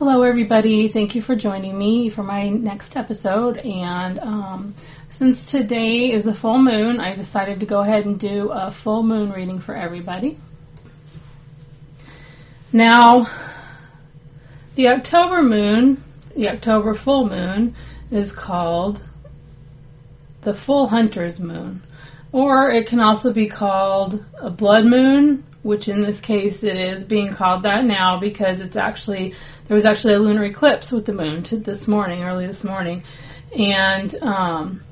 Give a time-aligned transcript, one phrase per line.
[0.00, 0.88] Hello, everybody.
[0.88, 3.58] Thank you for joining me for my next episode.
[3.58, 4.74] And um,
[5.10, 9.02] since today is a full moon, I decided to go ahead and do a full
[9.02, 10.38] moon reading for everybody.
[12.72, 13.28] Now,
[14.74, 16.02] the October moon,
[16.34, 17.74] the October full moon,
[18.10, 19.04] is called
[20.40, 21.82] the full hunter's moon.
[22.32, 27.04] Or it can also be called a blood moon, which in this case it is
[27.04, 29.34] being called that now because it's actually
[29.66, 33.04] there was actually a lunar eclipse with the moon this morning, early this morning,
[33.56, 34.82] and um,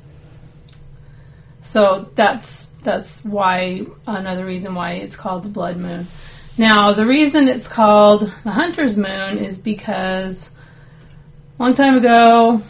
[1.62, 6.06] so that's that's why another reason why it's called the blood moon.
[6.56, 10.48] Now the reason it's called the hunter's moon is because
[11.58, 12.62] a long time ago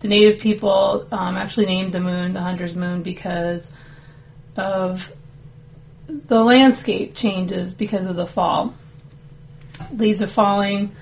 [0.00, 3.72] the native people um, actually named the moon the hunter's moon because
[4.56, 5.10] of
[6.08, 8.74] the landscape changes because of the fall
[9.92, 10.94] leaves are falling,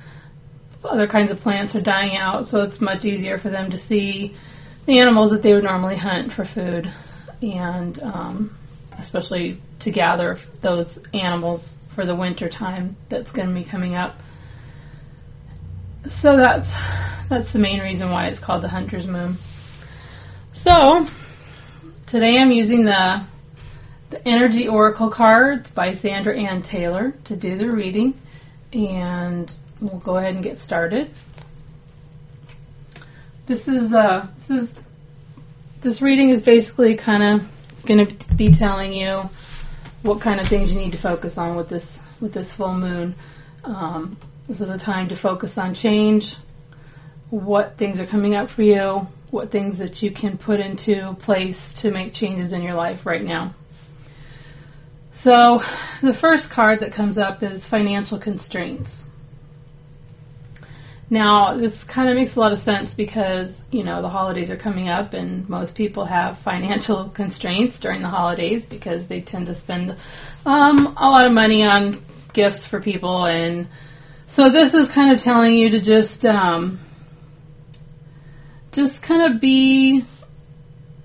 [0.82, 4.34] other kinds of plants are dying out, so it's much easier for them to see
[4.86, 6.90] the animals that they would normally hunt for food,
[7.42, 8.56] and um,
[8.98, 14.20] especially to gather those animals for the winter time that's going to be coming up.
[16.08, 16.74] So that's
[17.30, 19.38] that's the main reason why it's called the hunter's moon.
[20.52, 21.06] So
[22.06, 23.24] today I'm using the
[24.14, 28.14] the Energy Oracle cards by Sandra Anne Taylor to do the reading
[28.72, 31.10] and we'll go ahead and get started.
[33.46, 34.74] This is uh, this is
[35.80, 37.48] this reading is basically kind of
[37.86, 39.28] going to be telling you
[40.02, 43.16] what kind of things you need to focus on with this with this full moon.
[43.64, 46.36] Um, this is a time to focus on change,
[47.30, 51.72] what things are coming up for you, what things that you can put into place
[51.80, 53.52] to make changes in your life right now.
[55.14, 55.62] So
[56.02, 59.06] the first card that comes up is financial constraints.
[61.08, 64.56] Now, this kind of makes a lot of sense because, you know, the holidays are
[64.56, 69.54] coming up and most people have financial constraints during the holidays because they tend to
[69.54, 69.96] spend
[70.44, 72.02] um, a lot of money on
[72.32, 73.26] gifts for people.
[73.26, 73.68] And
[74.26, 76.80] so this is kind of telling you to just, um,
[78.72, 80.04] just kind of be,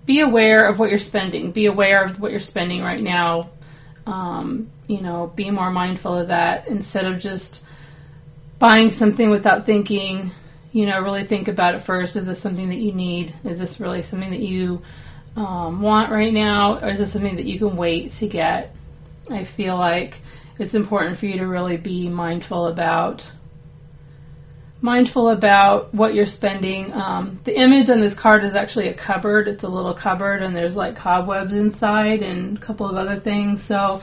[0.06, 1.51] be aware of what you're spending.
[1.51, 3.51] Be aware of what you're spending right now
[4.09, 7.63] um, you know, be more mindful of that instead of just
[8.57, 10.31] buying something without thinking,
[10.71, 12.15] you know, really think about it first.
[12.15, 13.35] Is this something that you need?
[13.43, 14.81] Is this really something that you
[15.35, 16.79] um, want right now?
[16.79, 18.75] Or is this something that you can wait to get?
[19.29, 20.21] I feel like
[20.57, 23.29] it's important for you to really be mindful about
[24.81, 26.94] mindful about what you're spending.
[26.94, 29.47] Um, the image on this card is actually a cupboard.
[29.47, 33.63] It's a little cupboard, and there's like cobwebs inside and a couple of other things.
[33.63, 34.01] So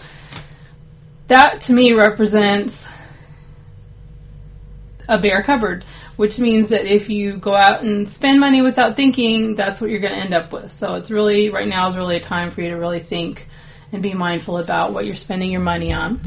[1.29, 2.87] that to me represents
[5.09, 5.85] a bare cupboard,
[6.17, 10.01] which means that if you go out and spend money without thinking, that's what you're
[10.01, 10.71] going to end up with.
[10.71, 13.47] So it's really right now is really a time for you to really think
[13.93, 16.21] and be mindful about what you're spending your money on.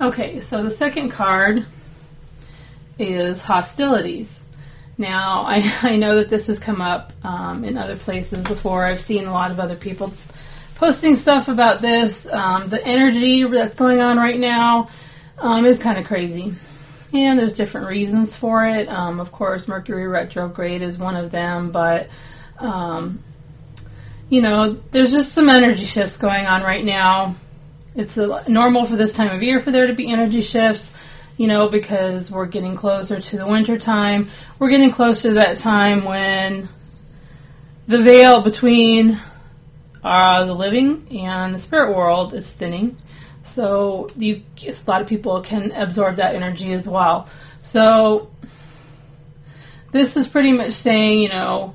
[0.00, 1.64] Okay, so the second card
[3.02, 4.40] is hostilities.
[4.98, 8.86] Now, I, I know that this has come up um, in other places before.
[8.86, 10.12] I've seen a lot of other people
[10.76, 12.26] posting stuff about this.
[12.26, 14.88] Um, the energy that's going on right now
[15.38, 16.54] um, is kind of crazy.
[17.12, 18.88] And there's different reasons for it.
[18.88, 22.08] Um, of course, Mercury retrograde is one of them, but
[22.58, 23.22] um,
[24.30, 27.36] you know, there's just some energy shifts going on right now.
[27.94, 30.90] It's a, normal for this time of year for there to be energy shifts
[31.36, 34.28] you know, because we're getting closer to the winter time.
[34.58, 36.68] We're getting closer to that time when
[37.86, 39.18] the veil between
[40.02, 42.96] uh, the living and the spirit world is thinning.
[43.44, 47.28] So you, a lot of people can absorb that energy as well.
[47.62, 48.30] So
[49.92, 51.74] this is pretty much saying, you know,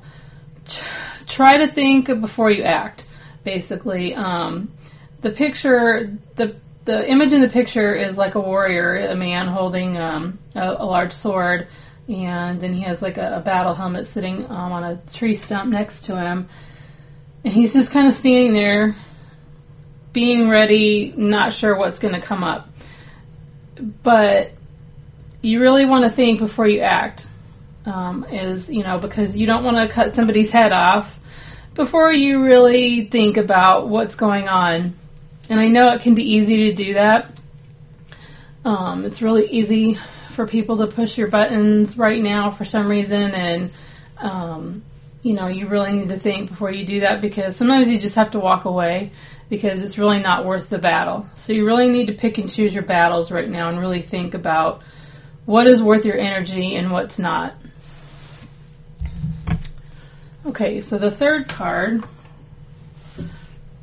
[1.26, 3.06] try to think before you act.
[3.44, 4.72] Basically, um,
[5.20, 6.56] the picture, the
[6.88, 10.86] the image in the picture is like a warrior, a man holding um, a, a,
[10.86, 11.68] large sword,
[12.08, 15.70] and then he has like a, a battle helmet sitting um, on a tree stump
[15.70, 16.48] next to him,
[17.44, 18.96] and he's just kind of standing there,
[20.14, 22.70] being ready, not sure what's going to come up.
[24.02, 24.52] But
[25.42, 27.26] you really want to think before you act,
[27.84, 31.20] um, is you know because you don't want to cut somebody's head off
[31.74, 34.94] before you really think about what's going on
[35.48, 37.30] and I know it can be easy to do that.
[38.64, 39.94] Um, it's really easy
[40.32, 43.70] for people to push your buttons right now for some reason, and
[44.18, 44.82] um,
[45.22, 48.16] you know, you really need to think before you do that because sometimes you just
[48.16, 49.12] have to walk away
[49.48, 51.26] because it's really not worth the battle.
[51.34, 54.34] So you really need to pick and choose your battles right now and really think
[54.34, 54.82] about
[55.46, 57.54] what is worth your energy and what's not.
[60.46, 62.04] Okay, so the third card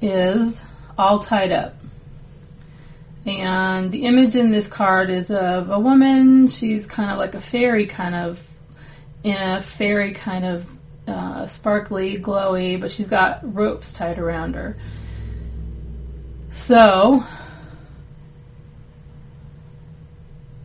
[0.02, 0.62] is
[0.98, 1.76] all tied up.
[3.26, 6.48] And the image in this card is of a woman.
[6.48, 8.40] She's kind of like a fairy, kind of
[9.24, 10.70] in a fairy kind of
[11.08, 14.78] uh, sparkly, glowy, but she's got ropes tied around her.
[16.52, 17.24] So,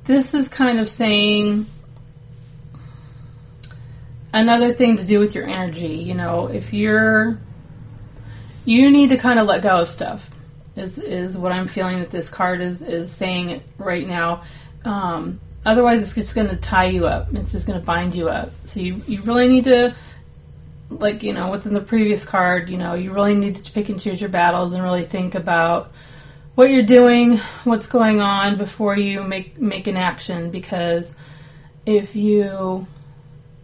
[0.04, 1.66] this is kind of saying
[4.32, 5.96] another thing to do with your energy.
[5.96, 7.38] You know, if you're,
[8.64, 10.28] you need to kind of let go of stuff.
[10.76, 14.44] Is is what I'm feeling that this card is is saying right now.
[14.84, 17.34] Um, otherwise, it's just going to tie you up.
[17.34, 18.50] It's just going to bind you up.
[18.64, 19.94] So you you really need to
[20.90, 24.00] like you know within the previous card you know you really need to pick and
[24.00, 25.92] choose your battles and really think about
[26.56, 31.14] what you're doing what's going on before you make make an action because
[31.86, 32.86] if you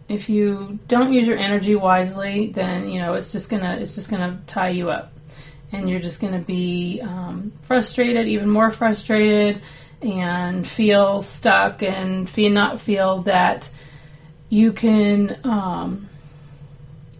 [0.09, 4.09] if you don't use your energy wisely then you know it's just gonna it's just
[4.09, 5.11] gonna tie you up
[5.71, 9.61] and you're just gonna be um, frustrated even more frustrated
[10.01, 13.69] and feel stuck and feel not feel that
[14.49, 16.07] you can um,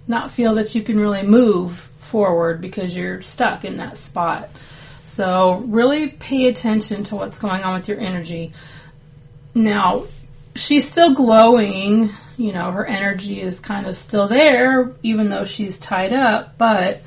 [0.08, 4.50] not feel that you can really move forward because you're stuck in that spot.
[5.08, 8.54] So really pay attention to what's going on with your energy.
[9.54, 10.06] Now,
[10.56, 15.80] she's still glowing, you know, her energy is kind of still there even though she's
[15.80, 17.02] tied up, but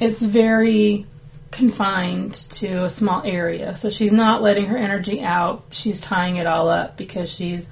[0.00, 1.06] it's very
[1.50, 3.76] confined to a small area.
[3.76, 5.64] So she's not letting her energy out.
[5.70, 7.68] She's tying it all up because she's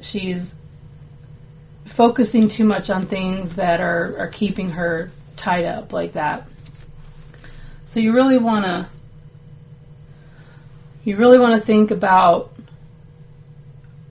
[0.00, 0.54] she's
[1.84, 6.46] focusing too much on things that are, are keeping her tied up like that.
[7.86, 8.88] So you really want to
[11.04, 12.52] you really want to think about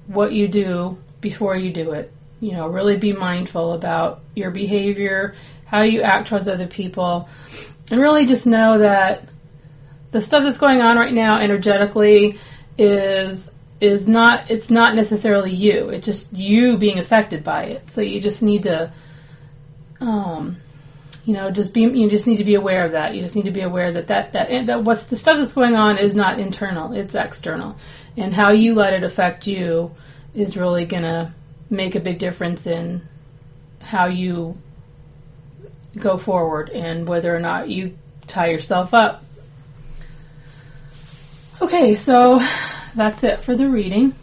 [0.07, 2.13] what you do before you do it.
[2.39, 5.33] You know, really be mindful about your behavior,
[5.65, 7.27] how you act towards other people,
[7.89, 9.27] and really just know that
[10.11, 12.37] the stuff that's going on right now energetically
[12.77, 13.49] is
[13.81, 15.89] is not it's not necessarily you.
[15.89, 17.89] It's just you being affected by it.
[17.89, 18.93] So you just need to
[19.99, 20.57] um,
[21.25, 23.15] you know, just be you just need to be aware of that.
[23.15, 25.75] You just need to be aware that that that that what's the stuff that's going
[25.75, 27.77] on is not internal, it's external.
[28.17, 29.91] And how you let it affect you
[30.33, 31.33] is really going to
[31.69, 33.01] make a big difference in
[33.79, 34.57] how you
[35.97, 37.97] go forward and whether or not you
[38.27, 39.23] tie yourself up.
[41.61, 42.45] Okay, so
[42.95, 44.15] that's it for the reading.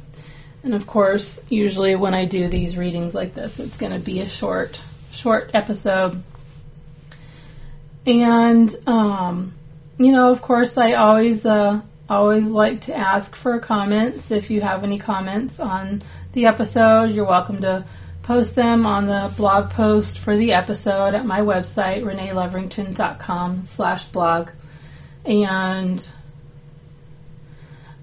[0.63, 4.21] And of course, usually when I do these readings like this, it's going to be
[4.21, 4.81] a short,
[5.13, 6.23] short episode.
[8.07, 9.55] And, um,
[9.99, 11.81] you know, of course, I always, uh,
[12.11, 14.33] always like to ask for comments.
[14.33, 16.03] If you have any comments on
[16.33, 17.87] the episode, you're welcome to
[18.25, 24.51] post them on the blog post for the episode at my website, reneeloverington.com slash blog.
[25.25, 26.07] And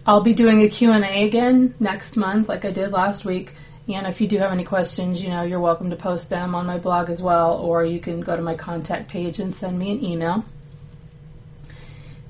[0.05, 3.53] I'll be doing a Q&A again next month like I did last week.
[3.89, 6.65] And if you do have any questions, you know, you're welcome to post them on
[6.65, 9.91] my blog as well, or you can go to my contact page and send me
[9.91, 10.45] an email.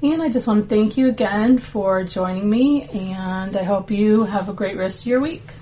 [0.01, 4.23] And I just want to thank you again for joining me, and I hope you
[4.25, 5.53] have a great rest of your week.